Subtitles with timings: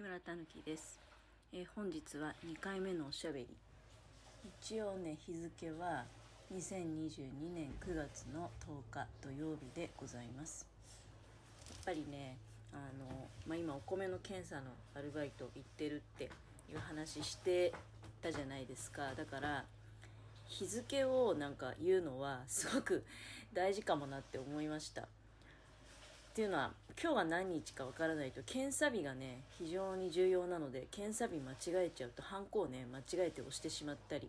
[0.00, 0.98] 木村たぬきです、
[1.52, 3.48] えー本日は2回目のおしゃべり。
[4.62, 6.06] 一応ね日付は
[6.54, 10.66] 2022年9月の10日土曜日でございます。
[11.68, 12.38] やっぱりね
[12.72, 16.28] あの、まあ、今お米の検査のアルバイト行ってるってい
[16.74, 17.74] う話して
[18.22, 19.02] たじゃないですか。
[19.14, 19.66] だから
[20.46, 23.04] 日付をなんか言うのはすごく
[23.52, 25.08] 大事かもなって思いました。
[26.30, 26.70] っていうのは
[27.02, 34.28] 今日が何日かわからないと検査日がね非常に重要なので検査日間違えちゃうとハンコをね間違えて押してしまったり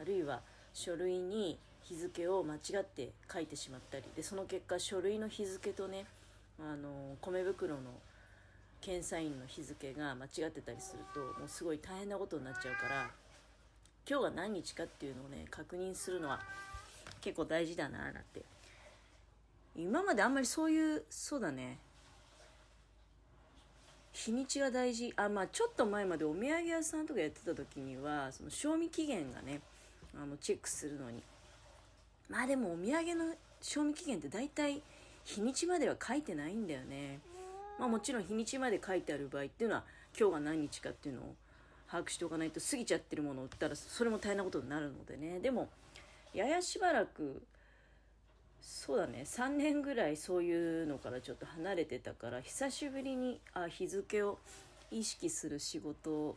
[0.00, 0.40] あるいは
[0.74, 6.04] 書類に日付を間違って書いてしまったりでその結果書類の日付とね
[6.58, 7.80] あの米袋の
[8.80, 13.08] 検査員の日付が間違ってたりするともうすごい大変なことになっちゃうから
[14.08, 16.40] 今日が何日かっていうのをね確認するのは
[17.20, 18.42] 結構大事だななんて
[19.80, 21.78] 今まであんまりそういうそうだね。
[24.12, 25.12] 日にちが大事。
[25.16, 29.60] あまあちょっと前までお土産屋さんとかやってた時にはその賞味期限がね
[30.14, 31.22] あのチェックするのに。
[32.28, 34.82] まあでもお土産の賞味期限って大体
[35.24, 37.20] 日にちまでは書いてないんだよね。
[37.78, 39.84] まあもちろん日にちまで書いてある場合っていうのは
[40.18, 41.34] 今日が何日かっていうのを
[41.90, 45.40] 把握しておかないと過ぎちゃってるものを売ったらそれも大変なことになるのでね。
[45.40, 45.68] でも
[46.34, 47.42] ややしばらく
[48.60, 49.22] そうだね。
[49.24, 54.38] 3年ぐらいそういうのからちょっと離れてたから久しぶりにあ日付を
[54.90, 56.36] 意識する仕事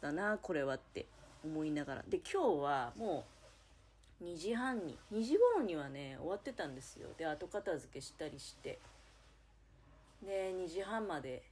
[0.00, 1.06] だなこれはって
[1.44, 2.04] 思いながら。
[2.08, 3.24] で今日はも
[4.20, 7.08] う2時半に2時頃にはね終わってたんですよ。
[7.16, 8.78] で後片付けしたりして。
[10.22, 11.42] で2時半まで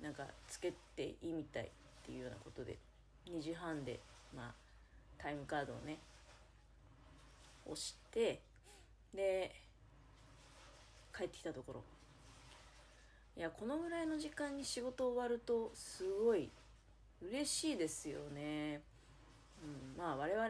[0.00, 1.68] なんかつけていいみたいっ
[2.04, 2.78] ていうようなことで。
[3.26, 4.00] 2時半で
[4.36, 4.54] まあ
[5.16, 5.98] タイムカードをね
[7.64, 8.40] 押して
[9.14, 9.54] で
[11.16, 11.82] 帰ってきたところ。
[13.36, 16.50] いやこのぐらいの時間に仕事終わるとすごい
[17.20, 18.80] 嬉しいですよね、
[19.60, 20.48] うん、まあ我々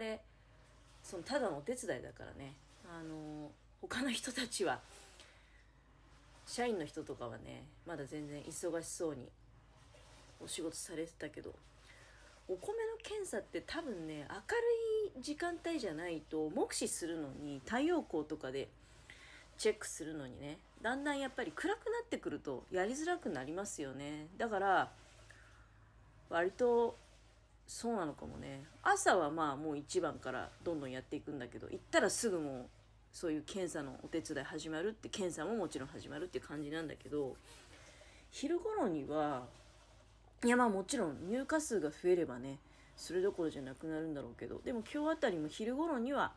[1.03, 2.55] そのただのお手伝いだからね。
[2.87, 4.81] あの他の人たちは
[6.47, 9.29] 社員の人とかはねまだ全然忙しそうに
[10.43, 11.55] お仕事されてたけど
[12.49, 18.69] お米の検査って多分ね明るい時間帯じゃないと目視するのに太陽光とかで
[19.57, 24.27] チェックするのにねだんだんやっぱり暗くなってくるとやりづらくなりますよね。
[24.37, 24.91] だから
[26.29, 26.97] 割と
[27.67, 28.65] そうなのかもね。
[28.83, 32.67] 朝はまあもう1番からどんどんやっていくんだけど行ったらすぐもう
[33.13, 37.37] そういう検査のお手伝い始まるって検査ももちろん始まるって感じなんだけど
[38.31, 39.45] 昼頃には
[40.45, 42.59] いやまあもちろん入荷数が増えればね
[42.97, 44.61] それどころじゃなくなるんだろうけど。
[44.65, 46.33] でも今日あたりも昼頃には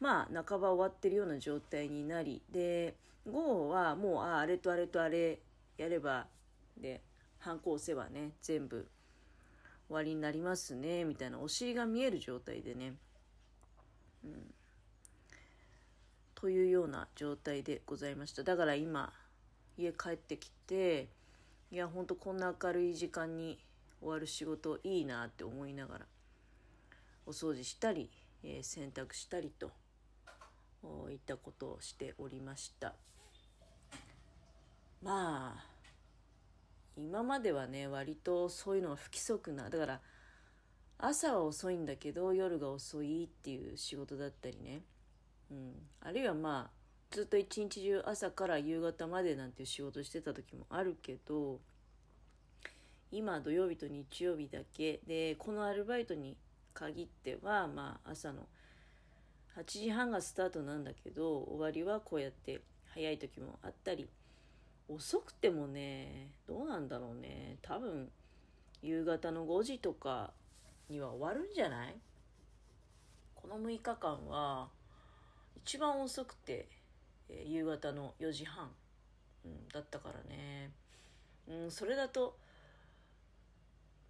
[0.00, 2.94] まあ半ば終わってるような状態になりで
[3.26, 5.38] 午後はもうああれとあれとあれ
[5.76, 6.26] やれば
[6.80, 7.02] で
[7.38, 8.86] 反抗せばね全部
[9.88, 12.94] 終わりになりますねみたいなお尻が見える状態でね、
[14.24, 14.54] うん、
[16.34, 18.42] というような状態でございました。
[18.42, 19.12] だから今
[19.76, 21.08] 家帰ってきて
[21.70, 23.58] いやほんとこんな明るい時間に
[24.00, 26.06] 終わる仕事いいなって思いながら
[27.26, 28.10] お掃除したり、
[28.42, 29.70] えー洗濯したりと
[31.10, 32.94] いったことをしておりました。
[35.02, 35.64] まあ
[36.96, 40.00] 今まではね割とそういうのが不規則なだから
[40.98, 44.82] 朝は遅いんだけど夜が遅いっていう仕事だったりね、
[45.50, 45.72] うん、
[46.02, 51.60] あるいはまあずっと一日中朝から夕方までなんていう仕事してた時もあるけど
[53.10, 55.00] 今土曜日と日曜日だけ。
[55.06, 56.36] でこのアルバイトに
[56.74, 58.46] 限ってはまあ朝の
[59.56, 62.60] 8時半がスタートなんだけど終わりはこうやって
[62.94, 64.08] 早い時もあったり。
[64.92, 67.58] 遅くてもねどうなんだろうね。
[67.62, 68.10] 多分
[68.82, 70.32] 夕方の5時とか
[70.88, 71.94] には終わるんじゃない？
[73.36, 74.68] この6日間は
[75.64, 76.66] 一番遅くて、
[77.28, 78.68] えー夕方の4時半、
[79.44, 80.72] うん、だったからね、
[81.46, 82.36] うん、それだと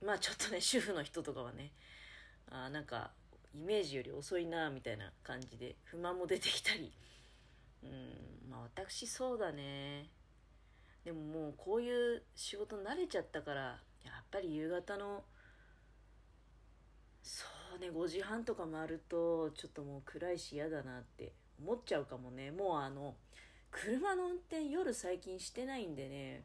[0.05, 1.73] まあちょっとね主婦の人とかはね
[2.51, 3.11] あなんか
[3.55, 6.93] イメージより遅いなみたいな感じで不満も出てきたり。
[7.83, 10.11] うんまあ私そうだね。
[11.05, 13.61] でももうこういう仕事慣れちゃったから
[14.05, 15.25] やっぱり夕方の
[17.23, 17.47] そ
[17.77, 21.33] うね5時半とか回るとちょっともう暗いし嫌だなって
[21.63, 22.51] 思っちゃうかもね。
[22.51, 23.15] もうあの
[23.71, 26.45] 車の運転夜最近してないんでね。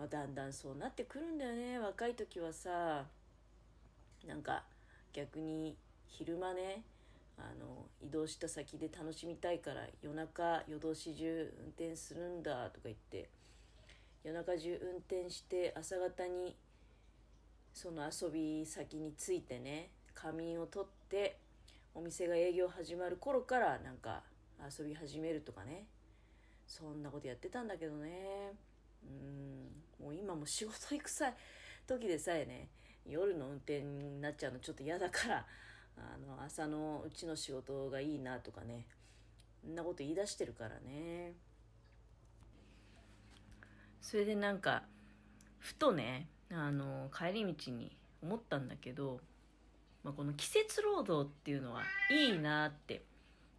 [0.00, 1.78] まあだんだんそうなってくるんだよね。
[1.78, 3.04] 若い時はさ
[4.26, 4.62] なんか
[5.12, 5.76] 逆に
[6.06, 6.82] 昼間ね
[7.36, 13.28] あの移動した先で楽しみたいから夜中夜通し中運転するんだとか言って
[14.24, 16.56] 夜中中運転して朝方に
[17.74, 21.36] その遊び先に着いてね仮眠を取って
[21.94, 24.22] お店が営業始まる頃からなんか
[24.78, 25.84] 遊び始めるとかね。
[26.66, 28.52] そんなことやってたんだけどね。
[30.30, 31.32] 今も仕事行くさ
[31.88, 32.68] 時でさえね
[33.04, 35.44] 夜の運転になっちゃうのちょっと嫌だから
[35.96, 38.86] あの朝のうちの仕事がいいなとかね
[39.60, 41.34] そんなこと言い出してるからね。
[44.00, 44.84] それでなんか
[45.58, 49.20] ふとねあの帰り道に思ったんだけど、
[50.04, 53.02] まあ、この季節労働っていうのはいいなって、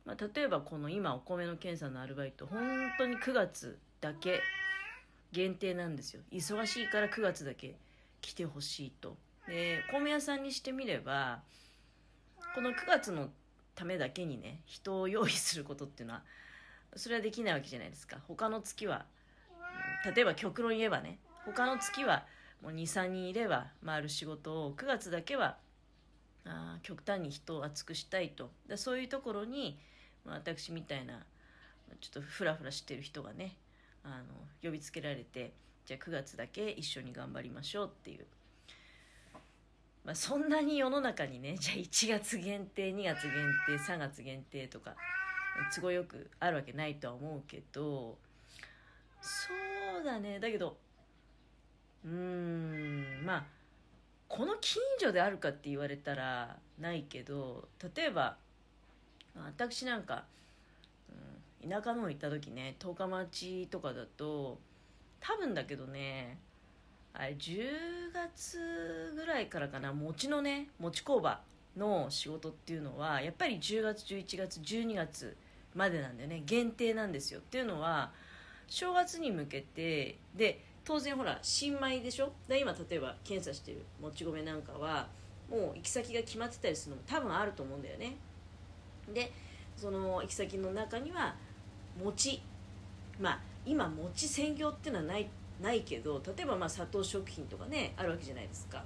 [0.06, 2.62] まあ、例えばこの今お米の検査のアルバイト本
[2.97, 4.39] 当に9月だけ
[5.31, 6.22] 限定なんですよ。
[6.31, 7.75] 忙しいから9月だけ
[8.22, 9.16] 来てほしいと。
[9.48, 11.42] で米屋さんにしてみれば
[12.54, 13.30] この9月の
[13.75, 16.22] ためだけにね人を用意することっていうのは
[16.95, 18.18] それはできないわけじゃないですか。
[18.28, 19.06] 他の月は
[20.16, 22.25] 例えば極論言えばね他の月は
[22.62, 25.57] もう23人いれば回る仕事を9月だけは
[26.45, 28.51] あ極端に人を厚くしたいと。
[28.68, 29.80] でそういうところに、
[30.25, 31.25] まあ、私みたいな
[32.00, 33.56] ちょっとフラフラしてる人がね
[34.03, 34.24] あの
[34.63, 35.51] 呼びつけられて
[35.86, 38.25] じゃあ9月だけ一緒に頑張りましょうっていう、
[40.06, 43.33] まあ、そんなに世の中にねじゃあ1月限定2月限
[43.68, 44.95] 定3月限定とか
[45.75, 48.18] 都合よくあるわけないとは思うけど
[49.21, 49.53] そ
[50.01, 50.39] うだね。
[50.39, 50.77] だけど
[52.04, 53.44] うーんまあ
[54.27, 58.38] この近所であるかって言われたらないけど例えば
[59.36, 60.25] 私なんか、
[61.67, 64.59] 田舎の方行った時ね十日町とかだと
[65.19, 66.39] 多分だけどね
[67.13, 71.39] あれ10月ぐらいからかな餅のね餅工場
[71.77, 75.37] の仕事っていうのはやっぱり10月11月12月
[75.75, 77.39] までなんだよね限定なんですよ。
[77.39, 78.11] っていうのは
[78.67, 82.31] 正月に向けてで当然ほら新米でしょ？
[82.47, 85.07] で今例えば検査してるもち米なんかは
[85.49, 88.15] もう行き先が決まってたりするのも多分あると思うんだよね。
[89.13, 89.31] で
[89.77, 91.35] その行き先の中には
[92.03, 92.41] 餅。
[93.19, 95.29] まあ今餅専業っていうのはない
[95.61, 98.83] ないけど例えばまあ砂糖食品とかねあるわけじゃないですか。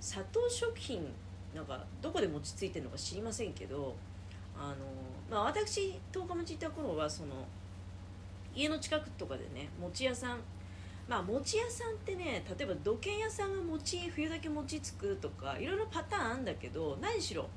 [0.00, 1.06] 砂糖食品
[1.54, 3.96] なんかどこで餅ついてるのか知りませんけど
[4.56, 4.76] あの、
[5.30, 7.46] まあ、私十日町行った頃はその
[8.54, 10.38] 家の近くとかでね餅屋さん。
[11.08, 17.48] まあ餅屋さんってね例えば土建屋さんが餅冬だけ餅つくとかいろいろパターンあんだけど何しろ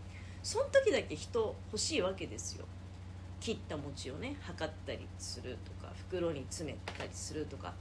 [0.42, 2.66] その時だけ人欲しいわけですよ。
[3.42, 7.74] 切った餅をね測ったりするとか袋に詰めたりするとか。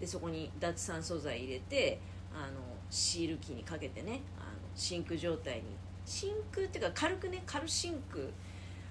[0.00, 2.00] でそこに脱酸素剤入れて
[2.34, 2.58] あの
[2.90, 5.62] シール機にかけてねあの真空状態に。
[6.04, 8.24] 真空っていうか軽くね軽真空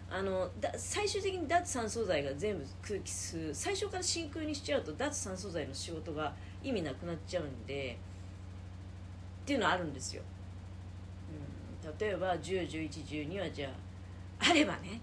[0.10, 3.54] あのだ最終的に脱酸素剤が全部空気吸う。
[3.54, 6.34] 最初から真空にしちゃうと脱酸素剤の仕事が
[6.64, 7.98] 意味なくなっちゃうんで
[9.44, 10.22] っていうのはあるんですよ、
[11.84, 13.70] うん、例えば101112はじゃ
[14.40, 15.02] ああればね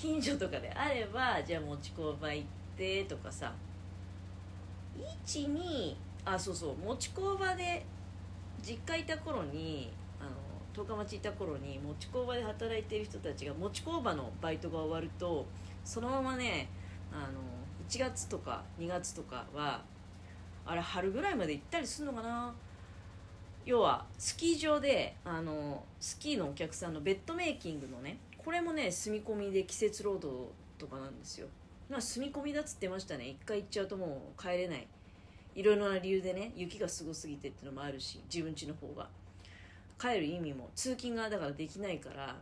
[0.00, 2.46] 近所とかであればじゃあ持ち工場行っ
[2.76, 3.52] てとかさ。
[5.26, 6.76] 12あそうそう。
[6.76, 7.84] 持ち工場で
[8.62, 9.90] 実家いた頃に
[10.78, 15.44] 十日町いた頃に餅工場で働いている人たちが餅工場のバイトが終わると
[15.84, 16.68] そのままね
[17.12, 17.40] あの
[17.88, 19.82] 1月とか2月とかは
[20.64, 22.54] あれ春ぐらいまで行ったりするのかな
[23.68, 30.48] 要はスキー場であのスキーのお客さんのベッドメイキングのねこれもね住み込みで季節労働
[30.78, 31.48] とかなんですよ。
[31.90, 33.28] な住み込みだっつってましたね。
[33.28, 34.86] 一回行っちゃうともう帰れない。
[35.54, 39.06] いろいろな理由でね雪がすごすぎてっていうのもあるし自分家の方が。
[40.00, 42.36] 帰る意味も通勤がだからできないから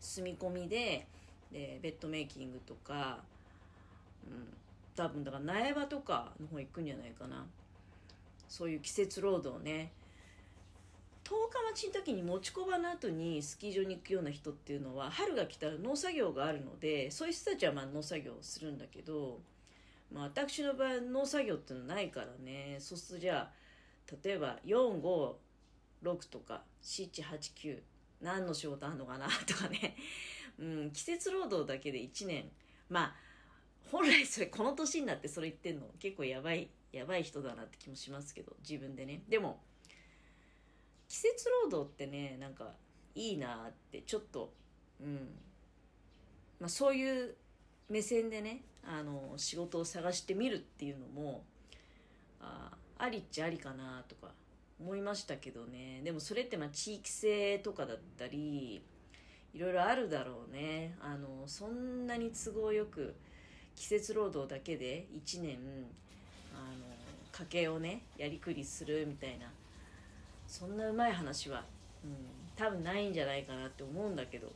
[0.00, 1.06] 住み込みで
[1.52, 3.20] でベッドメイキングとか、
[4.26, 4.48] うん、
[4.96, 7.46] 多分だから苗場とかの方行くんじゃないかな。
[8.48, 9.92] そういう季節労働ね
[11.32, 19.40] 十日町の時に持ち込まの後にスキー場に行くような人っていうのは春が来たら農作業があるのでそういう人たちはまあ農作業をするんだけど、
[20.12, 22.76] まあ、私の場合農作業っていうのはないからね。
[22.78, 25.32] そうするとじゃあ例えば45
[26.04, 27.78] 6とか789
[28.20, 29.26] 何の仕事あんのかな？
[29.46, 29.96] とかね、
[30.58, 32.50] うん、季節労働だけで1年。
[32.90, 33.14] まあ
[33.90, 39.22] 本来それこの年になってそれ言ってんの結構やばいやばい人だなって気もしますけど自分でね。
[39.28, 39.62] でも
[41.12, 42.72] 季節労働ってねなんか
[43.14, 44.50] いいなってちょっと
[44.98, 45.28] うん。
[46.58, 47.34] まあそういう
[47.90, 51.42] 目線でねあの仕事を探してみるっていうのも
[52.40, 54.28] あありっちゃありかなとか
[54.80, 56.00] 思いましたけどね。
[56.02, 58.82] でもそれってまあ地域性とかだったり
[59.52, 60.96] いろいろあるだろうね。
[61.02, 63.14] あのそんなに都合よく
[63.74, 65.58] 季節労働だけで1年
[66.54, 66.86] あの
[67.32, 69.52] 家計をねやりくりするみたいな
[70.52, 71.64] そんなうまい話は、
[72.04, 72.10] うん、
[72.54, 74.48] 多分ないんじゃないかなって思うんだけど。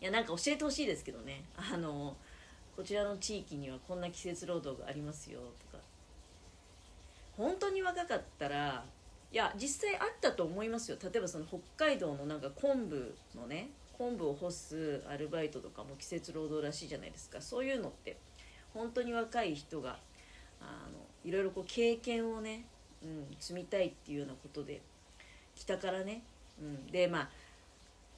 [0.00, 1.44] いやなんか教えてほしいですけどね。
[1.56, 2.16] あの
[2.74, 5.38] こちらの地域にはこんな季節労働がありますよ
[5.70, 5.82] とか。
[7.36, 8.84] 本当に若かったら
[9.30, 10.98] いや実際あったと思いますよ。
[11.00, 17.40] 例えばその北海道のなんか昆布のね昆布を干すアルバイトとかも季節労働らしいじゃないですか。
[17.40, 18.16] そういうのって
[18.74, 20.00] 本当に若い人が
[20.60, 22.66] あのいろいろこう経験をね、
[23.02, 24.80] うん、積みたいっていうようなことで
[25.54, 26.22] 北からね、
[26.60, 27.28] うん、でまあ、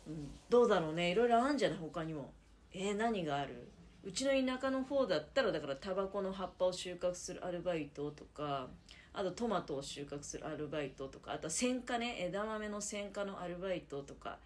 [0.07, 1.11] うん、どうだろうね。
[1.11, 1.79] いろいろあるんじゃない？
[1.79, 2.31] 他にも。
[2.73, 3.69] えー、何がある？
[4.05, 8.69] うちの田舎の方だったらだからタバコの葉っぱを収穫するアルバイトとか
[9.13, 12.17] あとトマトを収穫するアルバイトとかあとは選果ね。
[12.21, 14.39] 枝豆の選果のアルバイトとか。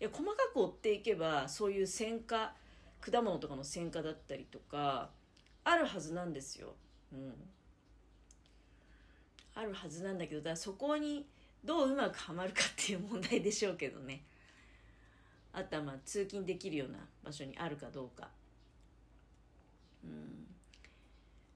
[0.00, 2.52] いや細かく追っていけばそういう選果
[3.00, 5.10] 果物とかの選果だったりとか
[5.64, 6.74] あるはずなんですよ。
[7.12, 7.34] うん、
[9.54, 11.26] あるはずなんだけどだそこに
[11.64, 14.22] どううまくはまるかっていう問題でしょうけどね。
[15.52, 18.28] あとはまあ通勤できるような場所にあるかどうか。
[20.02, 20.46] うん。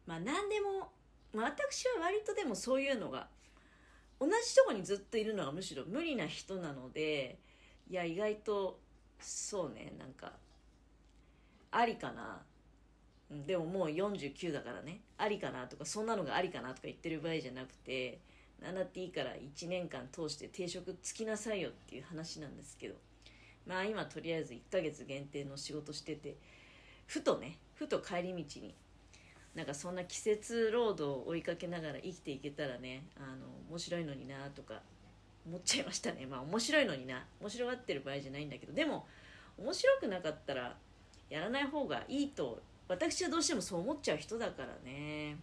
[0.06, 0.92] まあ何でも、
[1.34, 3.28] 私は割とでもそういうのが
[4.20, 7.38] 同じとこにずっといるのがむしろ無理な人なので
[7.90, 8.78] いや意外と
[9.20, 10.32] そうねなんか
[11.70, 12.40] ありかな。
[13.30, 15.00] でももう49だからね。
[15.18, 18.20] ありかなとかそんなのがありかなとか言ってる場合じゃなくて
[18.60, 22.94] 何だっていいから1年間通して定職つきなさいよっていう話なんですけど。
[23.66, 26.36] まあ今とりあえず1ヶ月限定の仕事してて
[27.06, 28.74] ふとねふと帰り道に
[29.54, 34.82] なんかそんな季節労働を追いかけながら生きていけたらねあの面白いのになとか
[35.46, 36.26] 思っちゃいましたね。
[36.26, 39.06] まあ面白いのにな面白がってる場合じゃないんだけどでも
[39.58, 40.76] 面白くなかったら
[41.30, 45.36] やらない方がいいと私はどうしてもそう思っちゃう人だからね。